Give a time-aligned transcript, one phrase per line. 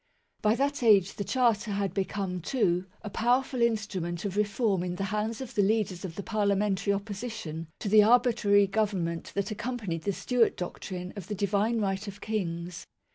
[0.41, 4.95] By that age the Charter had become, too, a power ful instrument of reform in
[4.95, 10.01] the hands of the leaders of the parliamentary opposition to the arbitrary Government that accompanied
[10.01, 12.87] the Stewart doctrine of the Divine Right of Kings.